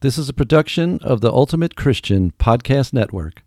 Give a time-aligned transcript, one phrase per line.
[0.00, 3.42] This is a production of the Ultimate Christian Podcast Network.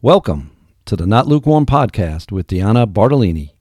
[0.00, 0.50] Welcome
[0.84, 3.54] to the Not Lukewarm Podcast with Deanna Bartolini,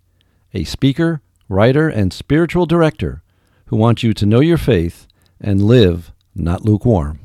[0.52, 3.22] a speaker, writer, and spiritual director
[3.68, 5.06] who wants you to know your faith
[5.40, 7.20] and live not lukewarm.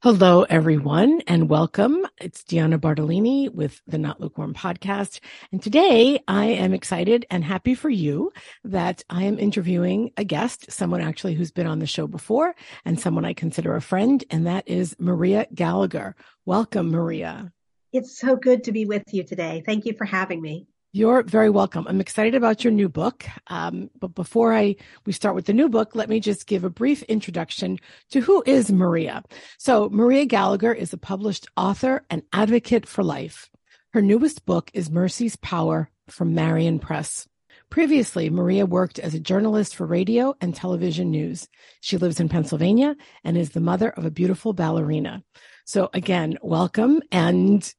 [0.00, 2.06] Hello, everyone, and welcome.
[2.20, 5.18] It's Deanna Bartolini with the Not Lukewarm podcast.
[5.50, 8.30] And today I am excited and happy for you
[8.62, 12.54] that I am interviewing a guest, someone actually who's been on the show before
[12.84, 16.14] and someone I consider a friend, and that is Maria Gallagher.
[16.46, 17.52] Welcome, Maria.
[17.92, 19.64] It's so good to be with you today.
[19.66, 20.68] Thank you for having me.
[20.92, 21.86] You're very welcome.
[21.86, 23.26] I'm excited about your new book.
[23.48, 26.70] Um, but before I we start with the new book, let me just give a
[26.70, 27.78] brief introduction
[28.10, 29.22] to who is Maria.
[29.58, 33.50] So Maria Gallagher is a published author and advocate for life.
[33.92, 37.28] Her newest book is Mercy's Power from Marian Press.
[37.68, 41.48] Previously, Maria worked as a journalist for radio and television news.
[41.82, 45.22] She lives in Pennsylvania and is the mother of a beautiful ballerina.
[45.66, 47.02] So again, welcome.
[47.12, 47.74] And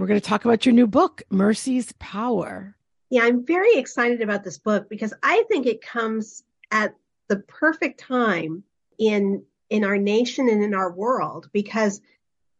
[0.00, 2.76] we're going to talk about your new book, Mercy's Power.
[3.10, 6.94] Yeah, I'm very excited about this book because I think it comes at
[7.28, 8.64] the perfect time
[8.98, 12.00] in in our nation and in our world because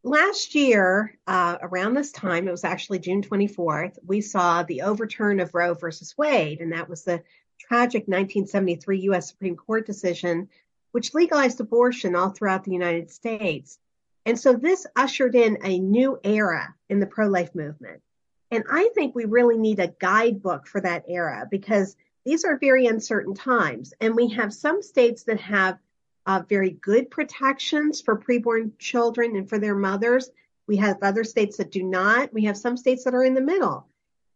[0.02, 5.40] last year uh, around this time it was actually june 24th we saw the overturn
[5.40, 7.22] of roe versus wade and that was the
[7.58, 10.48] tragic 1973 u.s supreme court decision
[10.92, 13.78] which legalized abortion all throughout the united states
[14.26, 18.02] and so this ushered in a new era in the pro life movement.
[18.50, 22.86] And I think we really need a guidebook for that era because these are very
[22.86, 23.94] uncertain times.
[24.00, 25.78] And we have some states that have
[26.26, 30.30] uh, very good protections for preborn children and for their mothers.
[30.66, 32.32] We have other states that do not.
[32.32, 33.86] We have some states that are in the middle.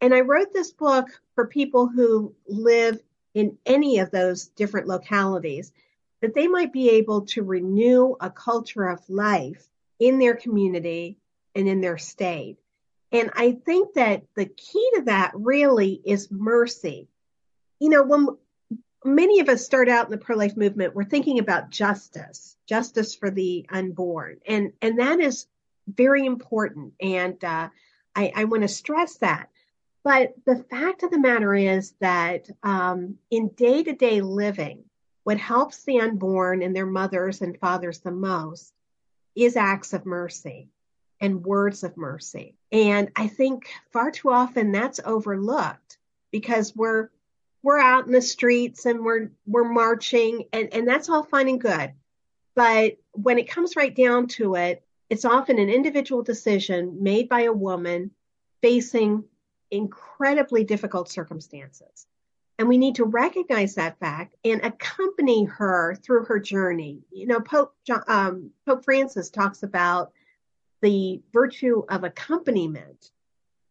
[0.00, 3.00] And I wrote this book for people who live
[3.34, 5.72] in any of those different localities
[6.20, 9.68] that they might be able to renew a culture of life
[9.98, 11.18] in their community
[11.54, 12.58] and in their state.
[13.12, 17.08] And I think that the key to that really is mercy.
[17.78, 18.26] You know, when
[19.04, 23.30] many of us start out in the pro-life movement, we're thinking about justice, justice for
[23.30, 24.38] the unborn.
[24.48, 25.46] And, and that is
[25.86, 26.94] very important.
[27.00, 27.68] And uh,
[28.16, 29.48] I, I want to stress that.
[30.02, 34.84] But the fact of the matter is that um, in day to day living,
[35.22, 38.74] what helps the unborn and their mothers and fathers the most
[39.34, 40.68] is acts of mercy
[41.20, 42.56] and words of mercy.
[42.70, 45.98] And I think far too often that's overlooked
[46.30, 47.10] because we're
[47.62, 51.60] we're out in the streets and we're we're marching and, and that's all fine and
[51.60, 51.92] good.
[52.54, 57.42] But when it comes right down to it, it's often an individual decision made by
[57.42, 58.10] a woman
[58.60, 59.24] facing
[59.70, 62.06] incredibly difficult circumstances.
[62.58, 67.00] And we need to recognize that fact and accompany her through her journey.
[67.10, 70.12] You know, Pope, John, um, Pope Francis talks about
[70.80, 73.10] the virtue of accompaniment.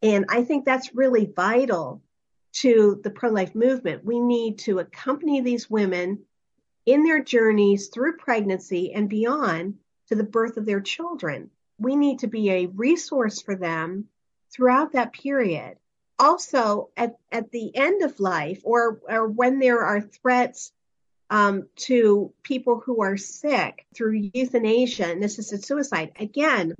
[0.01, 2.01] And I think that's really vital
[2.53, 4.03] to the pro life movement.
[4.03, 6.19] We need to accompany these women
[6.85, 9.75] in their journeys through pregnancy and beyond
[10.09, 11.50] to the birth of their children.
[11.79, 14.09] We need to be a resource for them
[14.51, 15.77] throughout that period
[16.23, 20.72] also at, at the end of life or, or when there are threats
[21.29, 26.75] um, to people who are sick through euthanasia and assisted suicide, again,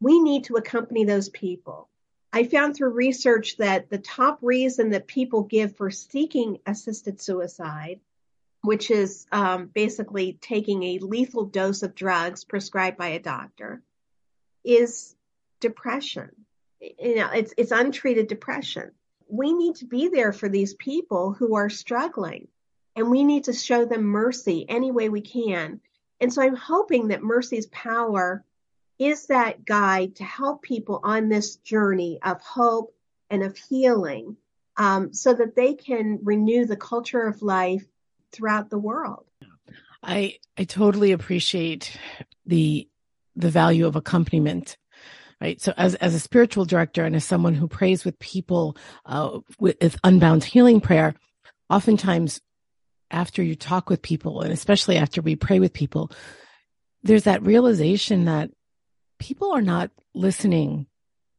[0.00, 1.88] we need to accompany those people.
[2.32, 8.00] I found through research that the top reason that people give for seeking assisted suicide,
[8.62, 13.80] which is um, basically taking a lethal dose of drugs prescribed by a doctor,
[14.64, 15.14] is
[15.60, 16.30] depression
[16.80, 18.92] you know, it's it's untreated depression.
[19.28, 22.48] We need to be there for these people who are struggling,
[22.96, 25.80] and we need to show them mercy any way we can.
[26.20, 28.44] And so I'm hoping that mercy's power
[28.98, 32.94] is that guide to help people on this journey of hope
[33.30, 34.36] and of healing,
[34.76, 37.84] um, so that they can renew the culture of life
[38.32, 39.24] throughout the world.
[40.02, 41.96] I I totally appreciate
[42.46, 42.88] the
[43.36, 44.76] the value of accompaniment
[45.40, 45.60] right?
[45.60, 48.76] So as, as a spiritual director and as someone who prays with people,
[49.06, 51.14] uh, with, with unbound healing prayer,
[51.70, 52.40] oftentimes
[53.10, 56.10] after you talk with people and especially after we pray with people,
[57.02, 58.50] there's that realization that
[59.18, 60.86] people are not listening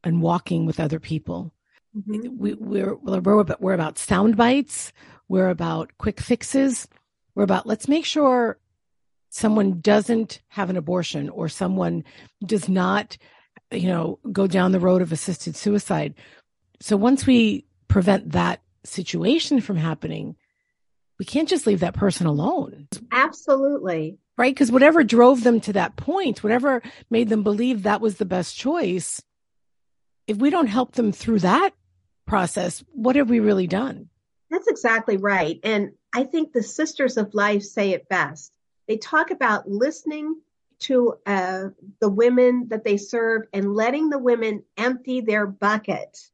[0.02, 1.52] and walking with other people.
[1.96, 2.38] Mm-hmm.
[2.38, 4.92] We, we're, we're, we're about sound bites.
[5.28, 6.88] We're about quick fixes.
[7.34, 8.58] We're about, let's make sure
[9.28, 12.04] someone doesn't have an abortion or someone
[12.44, 13.16] does not
[13.72, 16.14] you know, go down the road of assisted suicide.
[16.80, 20.36] So once we prevent that situation from happening,
[21.18, 22.88] we can't just leave that person alone.
[23.12, 24.18] Absolutely.
[24.38, 24.54] right?
[24.54, 28.56] Because whatever drove them to that point, whatever made them believe that was the best
[28.56, 29.22] choice,
[30.26, 31.74] if we don't help them through that
[32.26, 34.08] process, what have we really done?
[34.50, 35.60] That's exactly right.
[35.62, 38.50] And I think the Sisters of Life say it best.
[38.88, 40.40] They talk about listening
[40.80, 41.68] to uh,
[42.00, 46.30] the women that they serve and letting the women empty their bucket.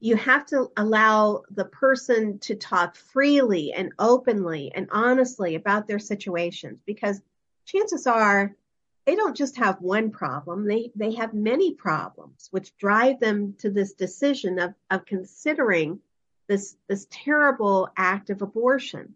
[0.00, 6.00] You have to allow the person to talk freely and openly and honestly about their
[6.00, 7.20] situations because
[7.66, 8.56] chances are
[9.04, 13.70] they don't just have one problem, they, they have many problems, which drive them to
[13.70, 16.00] this decision of, of considering
[16.46, 19.14] this, this terrible act of abortion.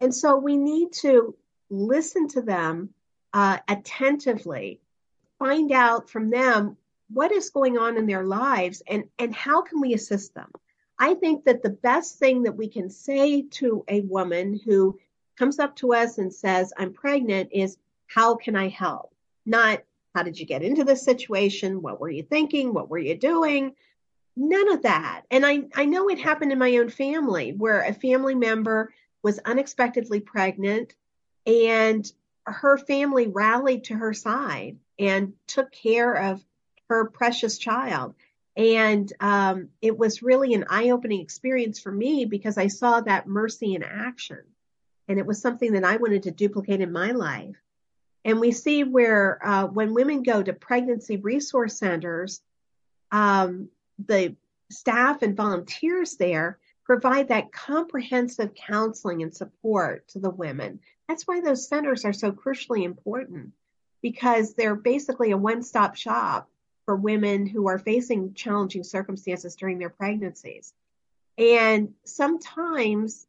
[0.00, 1.34] And so we need to
[1.68, 2.90] listen to them
[3.32, 4.80] uh, attentively,
[5.38, 6.76] find out from them
[7.10, 10.50] what is going on in their lives and, and how can we assist them.
[10.98, 14.98] I think that the best thing that we can say to a woman who
[15.38, 17.78] comes up to us and says, I'm pregnant is,
[18.08, 19.14] how can I help?
[19.46, 19.82] Not,
[20.14, 21.82] how did you get into this situation?
[21.82, 22.74] What were you thinking?
[22.74, 23.74] What were you doing?
[24.36, 25.22] None of that.
[25.30, 28.92] And I, I know it happened in my own family where a family member
[29.22, 30.94] was unexpectedly pregnant
[31.46, 32.10] and
[32.52, 36.44] her family rallied to her side and took care of
[36.88, 38.14] her precious child.
[38.56, 43.28] And um, it was really an eye opening experience for me because I saw that
[43.28, 44.40] mercy in action.
[45.06, 47.56] And it was something that I wanted to duplicate in my life.
[48.24, 52.42] And we see where uh, when women go to pregnancy resource centers,
[53.12, 53.68] um,
[54.04, 54.34] the
[54.70, 60.80] staff and volunteers there provide that comprehensive counseling and support to the women.
[61.08, 63.52] That's why those centers are so crucially important
[64.02, 66.48] because they're basically a one stop shop
[66.84, 70.72] for women who are facing challenging circumstances during their pregnancies.
[71.36, 73.26] And sometimes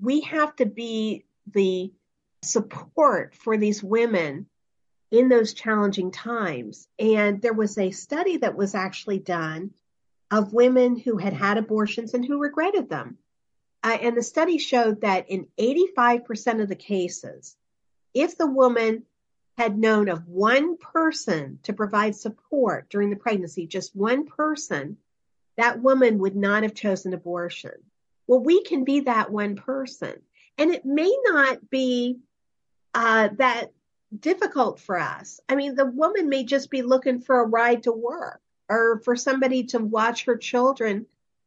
[0.00, 1.92] we have to be the
[2.42, 4.46] support for these women
[5.10, 6.88] in those challenging times.
[6.98, 9.70] And there was a study that was actually done
[10.30, 13.18] of women who had had abortions and who regretted them.
[13.86, 17.56] Uh, and the study showed that in 85% of the cases,
[18.14, 19.04] if the woman
[19.56, 24.96] had known of one person to provide support during the pregnancy, just one person,
[25.56, 27.74] that woman would not have chosen abortion.
[28.26, 30.20] Well, we can be that one person.
[30.58, 32.18] And it may not be
[32.92, 33.70] uh, that
[34.18, 35.38] difficult for us.
[35.48, 39.14] I mean, the woman may just be looking for a ride to work or for
[39.14, 41.06] somebody to watch her children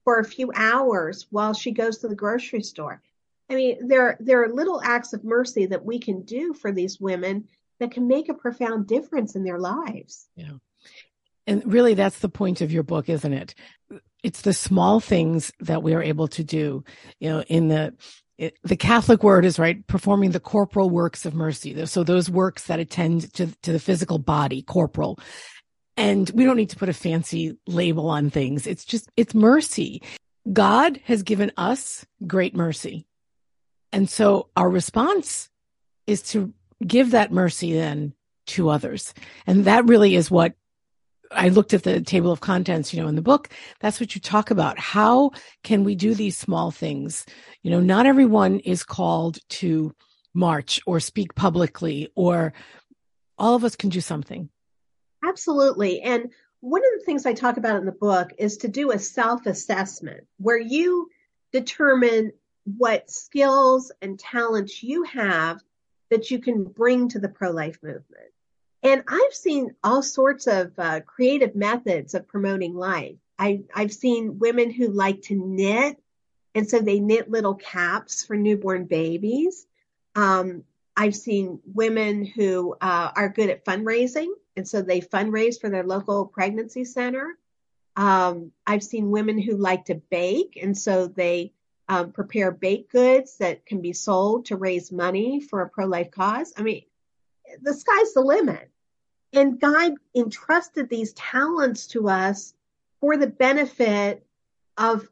[0.09, 2.99] for a few hours while she goes to the grocery store.
[3.47, 6.99] I mean, there there are little acts of mercy that we can do for these
[6.99, 7.47] women
[7.79, 10.27] that can make a profound difference in their lives.
[10.35, 10.53] Yeah.
[11.45, 13.53] And really that's the point of your book, isn't it?
[14.23, 16.83] It's the small things that we are able to do,
[17.19, 17.93] you know, in the
[18.39, 21.85] it, the Catholic word is right, performing the corporal works of mercy.
[21.85, 25.19] So those works that attend to, to the physical body, corporal.
[25.99, 28.65] And we don't need to put a fancy label on things.
[28.65, 30.01] It's just, it's mercy.
[30.51, 33.05] God has given us great mercy.
[33.91, 35.49] And so our response
[36.07, 36.53] is to
[36.87, 38.13] give that mercy then
[38.47, 39.13] to others.
[39.45, 40.53] And that really is what
[41.31, 43.49] I looked at the table of contents, you know, in the book.
[43.81, 44.79] That's what you talk about.
[44.79, 45.31] How
[45.63, 47.25] can we do these small things?
[47.61, 49.93] You know, not everyone is called to
[50.33, 52.53] march or speak publicly or
[53.37, 54.49] all of us can do something.
[55.23, 56.01] Absolutely.
[56.01, 58.99] And one of the things I talk about in the book is to do a
[58.99, 61.09] self assessment where you
[61.51, 62.31] determine
[62.77, 65.61] what skills and talents you have
[66.09, 68.31] that you can bring to the pro life movement.
[68.83, 73.15] And I've seen all sorts of uh, creative methods of promoting life.
[73.37, 76.01] I, I've seen women who like to knit,
[76.55, 79.65] and so they knit little caps for newborn babies.
[80.15, 80.63] Um,
[80.99, 85.85] I've seen women who uh, are good at fundraising, and so they fundraise for their
[85.85, 87.37] local pregnancy center.
[87.95, 91.53] Um, I've seen women who like to bake, and so they
[91.87, 96.11] um, prepare baked goods that can be sold to raise money for a pro life
[96.11, 96.53] cause.
[96.57, 96.83] I mean,
[97.61, 98.69] the sky's the limit.
[99.31, 102.53] And God entrusted these talents to us
[102.99, 104.25] for the benefit
[104.77, 105.07] of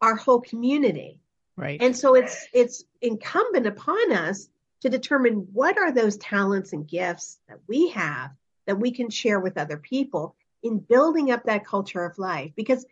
[0.00, 1.20] our whole community.
[1.56, 1.82] Right.
[1.82, 4.48] And so it's it's incumbent upon us
[4.82, 8.30] to determine what are those talents and gifts that we have
[8.66, 12.52] that we can share with other people in building up that culture of life.
[12.56, 12.84] Because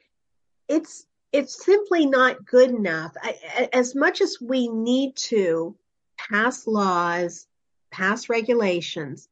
[0.69, 3.13] it's it's simply not good enough.
[3.21, 5.77] I, as much as we need to
[6.17, 7.49] pass laws
[7.91, 9.29] pass regulations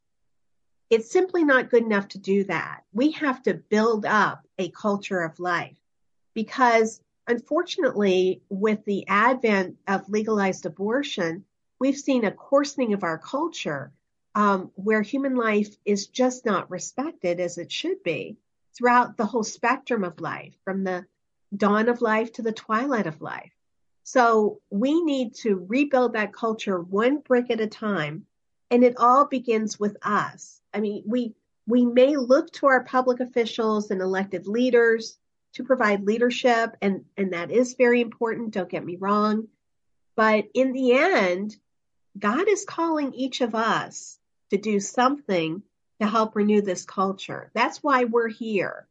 [0.93, 2.83] it's simply not good enough to do that.
[2.93, 5.79] We have to build up a culture of life.
[6.35, 11.47] Because unfortunately with the advent of legalized abortion
[11.83, 13.93] we've seen a coarsening of our culture
[14.37, 18.37] um, where human life is just not respected as it should be
[18.79, 21.05] throughout the whole spectrum of life, from the
[21.57, 23.51] dawn of life to the twilight of life.
[24.05, 28.27] So we need to rebuild that culture one brick at a time.
[28.71, 30.61] And it all begins with us.
[30.73, 31.35] I mean, we,
[31.67, 35.19] we may look to our public officials and elected leaders
[35.55, 38.55] to provide leadership, and, and that is very important.
[38.55, 39.49] Don't get me wrong.
[40.15, 41.57] But in the end,
[42.19, 44.19] God is calling each of us
[44.51, 45.63] to do something
[46.01, 47.51] to help renew this culture.
[47.55, 48.87] That's why we're here.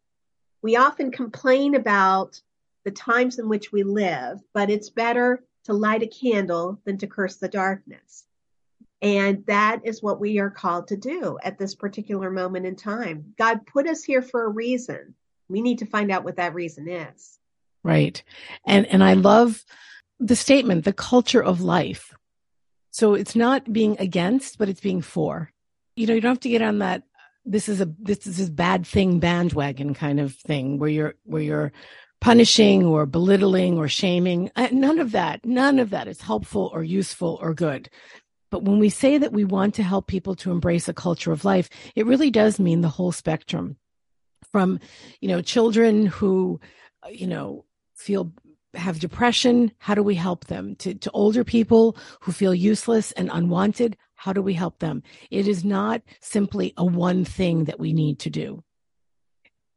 [0.62, 2.42] We often complain about
[2.84, 7.08] the times in which we live, but it's better to light a candle than to
[7.08, 8.26] curse the darkness.
[9.02, 13.34] And that is what we are called to do at this particular moment in time.
[13.38, 15.16] God put us here for a reason.
[15.50, 17.40] We need to find out what that reason is.
[17.84, 18.22] Right.
[18.66, 19.66] And and I love
[20.20, 22.14] the statement, the culture of life.
[22.92, 25.52] So it's not being against, but it's being for.
[25.96, 27.04] You know, you don't have to get on that
[27.46, 31.42] this is a this is a bad thing bandwagon kind of thing where you're where
[31.42, 31.72] you're
[32.20, 34.52] punishing or belittling or shaming.
[34.56, 35.44] Uh, none of that.
[35.44, 37.90] None of that is helpful or useful or good.
[38.52, 41.46] But when we say that we want to help people to embrace a culture of
[41.46, 43.78] life, it really does mean the whole spectrum
[44.52, 44.80] from,
[45.20, 46.60] you know, children who,
[47.04, 48.32] uh, you know, feel
[48.74, 50.76] have depression, how do we help them?
[50.78, 55.04] To, to older people who feel useless and unwanted, how do we help them?
[55.30, 58.64] It is not simply a one thing that we need to do.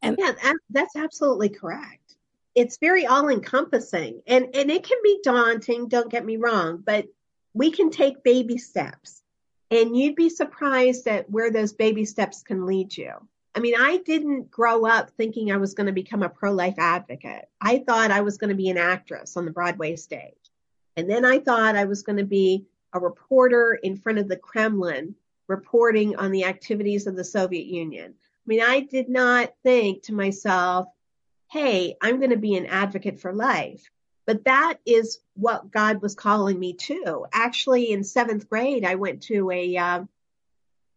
[0.02, 0.32] And yeah,
[0.70, 2.16] that's absolutely correct.
[2.54, 5.88] It's very all encompassing and, and it can be daunting.
[5.88, 7.06] Don't get me wrong, but
[7.54, 9.22] we can take baby steps
[9.70, 13.12] and you'd be surprised at where those baby steps can lead you.
[13.54, 16.74] I mean, I didn't grow up thinking I was going to become a pro life
[16.78, 17.48] advocate.
[17.60, 20.34] I thought I was going to be an actress on the Broadway stage.
[20.96, 24.36] And then I thought I was going to be a reporter in front of the
[24.36, 25.14] Kremlin
[25.46, 28.14] reporting on the activities of the Soviet Union.
[28.14, 30.86] I mean, I did not think to myself,
[31.50, 33.90] hey, I'm going to be an advocate for life.
[34.26, 37.26] But that is what God was calling me to.
[37.32, 40.04] Actually, in seventh grade, I went to a uh,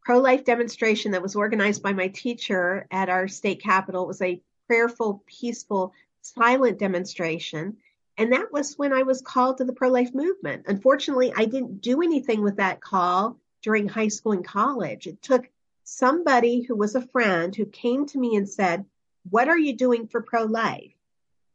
[0.07, 4.05] pro life demonstration that was organized by my teacher at our state capitol.
[4.05, 7.75] It was a prayerful, peaceful, silent demonstration.
[8.17, 10.63] And that was when I was called to the pro life movement.
[10.67, 15.07] Unfortunately, I didn't do anything with that call during high school and college.
[15.07, 15.49] It took
[15.83, 18.85] somebody who was a friend who came to me and said,
[19.29, 20.93] What are you doing for pro life?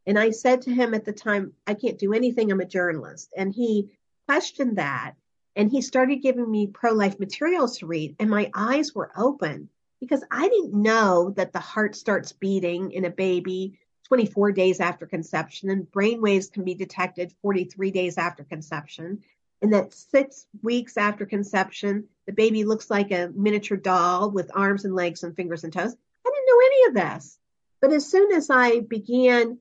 [0.05, 2.51] And I said to him at the time, I can't do anything.
[2.51, 3.33] I'm a journalist.
[3.35, 5.15] And he questioned that.
[5.55, 9.69] And he started giving me pro life materials to read, and my eyes were open
[9.99, 15.05] because I didn't know that the heart starts beating in a baby 24 days after
[15.05, 19.23] conception, and brain waves can be detected 43 days after conception.
[19.61, 24.83] And that six weeks after conception, the baby looks like a miniature doll with arms
[24.83, 25.95] and legs and fingers and toes.
[26.25, 27.39] I didn't know any of this.
[27.81, 29.59] But as soon as I began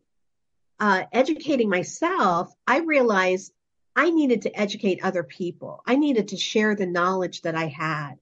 [0.80, 3.52] uh, educating myself, I realized
[3.94, 5.82] I needed to educate other people.
[5.86, 8.14] I needed to share the knowledge that I had.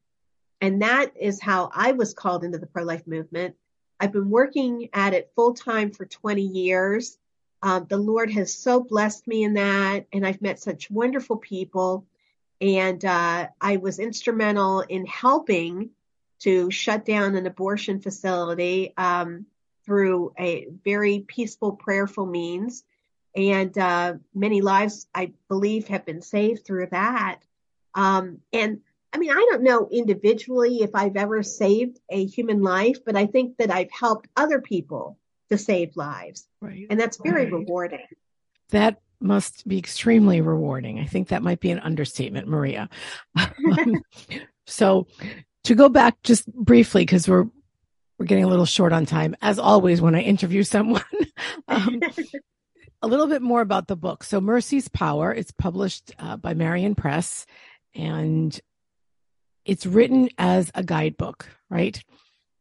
[0.60, 3.56] And that is how I was called into the pro life movement.
[3.98, 7.18] I've been working at it full time for 20 years.
[7.62, 12.06] Uh, the Lord has so blessed me in that, and I've met such wonderful people.
[12.60, 15.90] And uh, I was instrumental in helping
[16.40, 19.46] to shut down an abortion facility um,
[19.84, 22.84] through a very peaceful, prayerful means
[23.34, 27.40] and uh, many lives, I believe, have been saved through that.
[27.94, 28.80] Um, and
[29.12, 33.26] I mean, I don't know individually if I've ever saved a human life, but I
[33.26, 35.18] think that I've helped other people
[35.50, 36.46] to save lives.
[36.60, 36.86] Right.
[36.90, 37.52] And that's very right.
[37.52, 38.06] rewarding.
[38.70, 41.00] That must be extremely rewarding.
[41.00, 42.88] I think that might be an understatement, Maria.
[44.66, 45.08] so
[45.64, 47.46] to go back just briefly, because we're
[48.18, 51.02] we're getting a little short on time, as always when I interview someone.
[51.68, 52.00] um,
[53.02, 54.24] a little bit more about the book.
[54.24, 57.46] So, Mercy's Power, it's published uh, by Marian Press
[57.94, 58.58] and
[59.64, 62.02] it's written as a guidebook, right?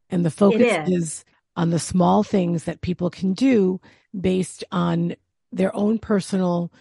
[0.09, 0.89] And the focus is.
[0.89, 3.79] is on the small things that people can do
[4.19, 5.15] based on
[5.51, 6.71] their own personal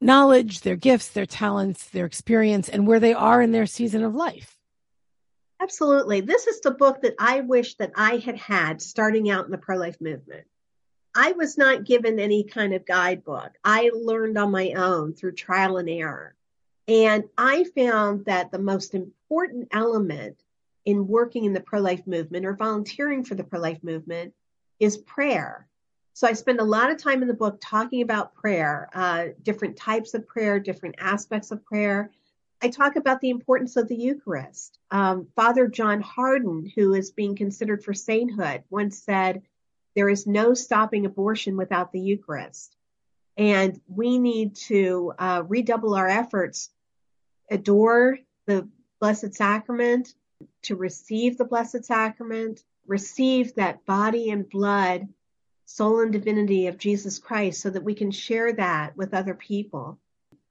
[0.00, 4.14] knowledge, their gifts, their talents, their experience, and where they are in their season of
[4.14, 4.56] life.
[5.60, 6.20] Absolutely.
[6.20, 9.58] This is the book that I wish that I had had starting out in the
[9.58, 10.46] pro life movement.
[11.14, 13.52] I was not given any kind of guidebook.
[13.64, 16.34] I learned on my own through trial and error.
[16.86, 20.42] And I found that the most important element
[20.84, 24.32] in working in the pro life movement or volunteering for the pro life movement
[24.80, 25.66] is prayer.
[26.14, 29.76] So I spend a lot of time in the book talking about prayer, uh, different
[29.76, 32.10] types of prayer, different aspects of prayer.
[32.62, 34.78] I talk about the importance of the Eucharist.
[34.90, 39.42] Um, Father John Hardon, who is being considered for sainthood, once said,
[39.98, 42.76] There is no stopping abortion without the Eucharist.
[43.36, 46.70] And we need to uh, redouble our efforts,
[47.50, 48.68] adore the
[49.00, 50.14] Blessed Sacrament,
[50.62, 55.08] to receive the Blessed Sacrament, receive that body and blood,
[55.64, 59.98] soul and divinity of Jesus Christ so that we can share that with other people.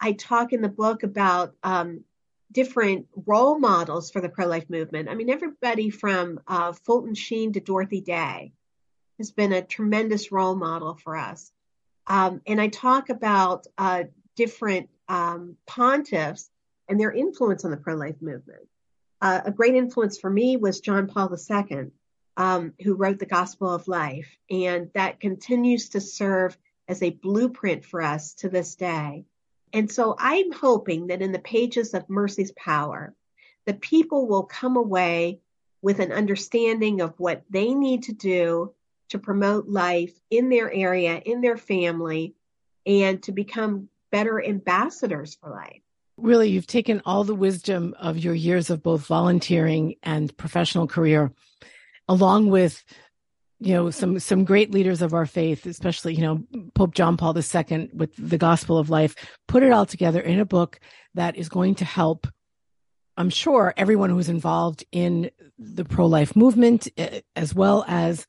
[0.01, 2.03] I talk in the book about um,
[2.51, 5.07] different role models for the pro life movement.
[5.07, 8.51] I mean, everybody from uh, Fulton Sheen to Dorothy Day
[9.17, 11.51] has been a tremendous role model for us.
[12.07, 14.03] Um, and I talk about uh,
[14.35, 16.49] different um, pontiffs
[16.87, 18.67] and their influence on the pro life movement.
[19.21, 21.87] Uh, a great influence for me was John Paul II,
[22.37, 26.57] um, who wrote the Gospel of Life, and that continues to serve
[26.87, 29.25] as a blueprint for us to this day.
[29.73, 33.13] And so I'm hoping that in the pages of Mercy's Power,
[33.65, 35.41] the people will come away
[35.81, 38.73] with an understanding of what they need to do
[39.09, 42.35] to promote life in their area, in their family,
[42.85, 45.81] and to become better ambassadors for life.
[46.17, 51.31] Really, you've taken all the wisdom of your years of both volunteering and professional career,
[52.07, 52.83] along with
[53.59, 56.43] you know some some great leaders of our faith especially you know
[56.75, 59.15] pope john paul ii with the gospel of life
[59.47, 60.79] put it all together in a book
[61.15, 62.27] that is going to help
[63.17, 68.27] i'm sure everyone who's involved in the pro-life movement eh, as well as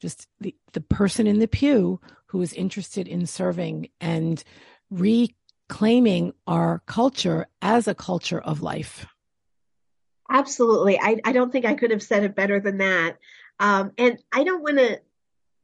[0.00, 4.42] just the, the person in the pew who is interested in serving and
[4.90, 9.06] reclaiming our culture as a culture of life
[10.30, 13.18] absolutely i, I don't think i could have said it better than that
[13.60, 15.00] um, and I don't want to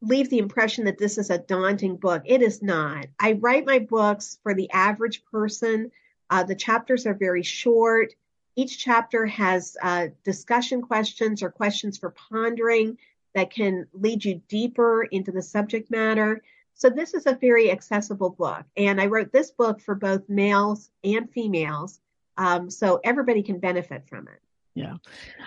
[0.01, 2.23] leave the impression that this is a daunting book.
[2.25, 3.07] It is not.
[3.19, 5.91] I write my books for the average person.
[6.29, 8.13] Uh, the chapters are very short.
[8.55, 12.97] Each chapter has uh, discussion questions or questions for pondering
[13.33, 16.41] that can lead you deeper into the subject matter.
[16.73, 18.63] So, this is a very accessible book.
[18.75, 21.99] And I wrote this book for both males and females.
[22.37, 24.39] Um, so, everybody can benefit from it.
[24.73, 24.95] Yeah.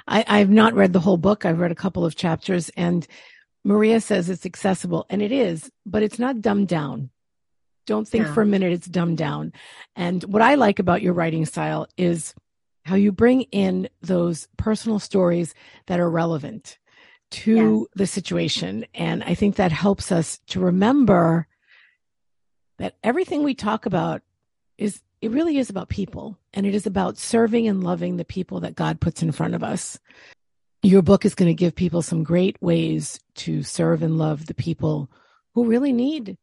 [0.06, 1.44] I, I've not read the whole book.
[1.44, 3.06] I've read a couple of chapters and
[3.64, 7.10] Maria says it's accessible and it is, but it's not dumbed down.
[7.86, 9.52] Don't think for a minute it's dumbed down.
[9.94, 12.34] And what I like about your writing style is
[12.84, 15.54] how you bring in those personal stories
[15.86, 16.78] that are relevant
[17.30, 17.86] to yes.
[17.94, 18.86] the situation.
[18.94, 21.46] And I think that helps us to remember
[22.78, 24.22] that everything we talk about
[24.78, 28.60] is it really is about people and it is about serving and loving the people
[28.60, 29.98] that God puts in front of us.
[30.82, 34.54] Your book is going to give people some great ways to serve and love the
[34.54, 35.10] people
[35.54, 36.36] who really need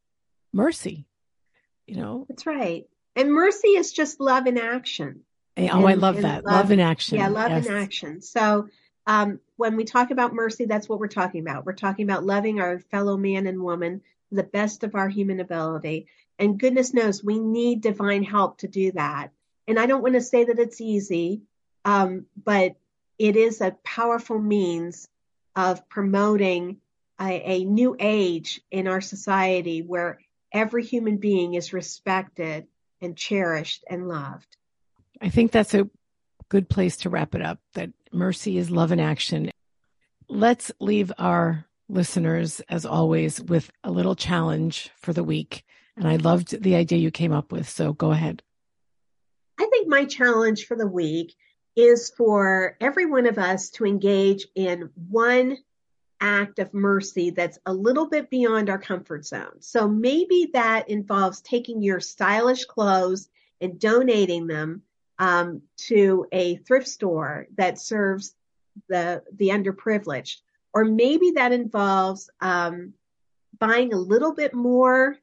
[0.52, 1.06] mercy.
[1.86, 2.86] You know, that's right.
[3.16, 5.22] And mercy is just love in action.
[5.58, 6.46] Eh, oh, and, I love that.
[6.46, 7.18] Love, love, in action.
[7.18, 7.68] Yeah, love yes.
[7.68, 8.22] in action.
[8.22, 8.70] So,
[9.08, 11.66] um, when we talk about mercy, that's what we're talking about.
[11.66, 15.40] We're talking about loving our fellow man and woman to the best of our human
[15.40, 16.08] ability.
[16.38, 19.32] And goodness knows we need divine help to do that.
[19.68, 21.42] And I don't want to say that it's easy,
[21.86, 22.76] um, but
[23.18, 25.08] it is a powerful means
[25.56, 26.78] of promoting
[27.20, 30.20] a, a new age in our society where
[30.52, 32.68] every human being is respected
[33.02, 34.58] and cherished and loved.
[35.22, 35.90] I think that's a
[36.50, 39.52] good place to wrap it up that mercy is love in action.
[40.28, 45.64] Let's leave our listeners, as always, with a little challenge for the week.
[45.98, 47.68] And I loved the idea you came up with.
[47.68, 48.42] So go ahead.
[49.60, 51.36] I think my challenge for the week
[51.76, 55.58] is for every one of us to engage in one
[56.20, 59.60] act of mercy that's a little bit beyond our comfort zone.
[59.60, 64.84] So maybe that involves taking your stylish clothes and donating them
[65.22, 68.36] um, to a thrift store that serves
[68.90, 70.38] the the underprivileged,
[70.74, 72.94] or maybe that involves um,
[73.60, 75.16] buying a little bit more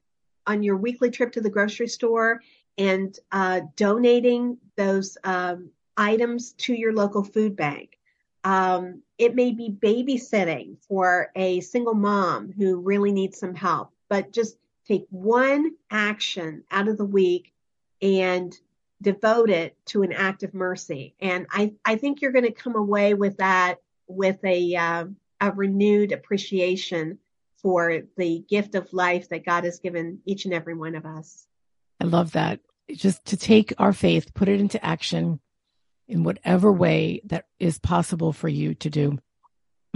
[0.46, 2.40] on your weekly trip to the grocery store
[2.78, 7.98] and uh, donating those um, items to your local food bank.
[8.44, 14.32] Um, it may be babysitting for a single mom who really needs some help, but
[14.32, 14.56] just
[14.86, 17.52] take one action out of the week
[18.00, 18.56] and
[19.00, 21.14] devote it to an act of mercy.
[21.20, 25.04] And I, I think you're going to come away with that with a, uh,
[25.40, 27.18] a renewed appreciation
[27.62, 31.46] for the gift of life that God has given each and every one of us.
[32.00, 32.60] I love that.
[32.94, 35.40] Just to take our faith, put it into action
[36.06, 39.18] in whatever way that is possible for you to do.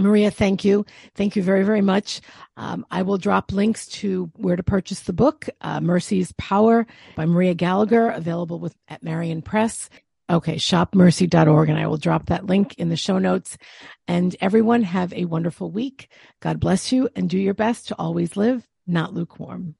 [0.03, 0.85] Maria, thank you.
[1.15, 2.21] Thank you very, very much.
[2.57, 6.85] Um, I will drop links to where to purchase the book, uh, Mercy's Power
[7.15, 9.89] by Maria Gallagher, available with at Marian Press
[10.29, 13.57] Okay, shopmercy.org, and I will drop that link in the show notes.
[14.07, 16.09] And everyone have a wonderful week.
[16.39, 19.75] God bless you and do your best to always live not lukewarm.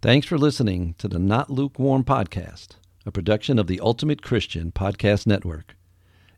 [0.00, 5.26] Thanks for listening to the Not Lukewarm podcast, a production of the Ultimate Christian Podcast
[5.26, 5.76] Network.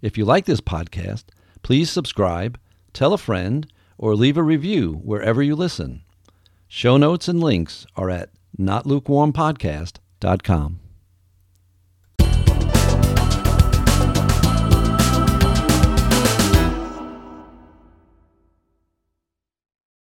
[0.03, 1.25] If you like this podcast,
[1.63, 2.61] please subscribe,
[2.97, 6.03] tell a friend, or leave a review wherever you listen.
[6.67, 10.81] Show notes and links are at notlukewarmpodcast.com.